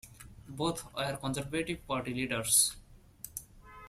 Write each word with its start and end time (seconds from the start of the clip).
Both 0.49 0.91
were 0.95 1.15
Conservative 1.17 1.85
Party 1.85 2.11
leaders. 2.11 2.75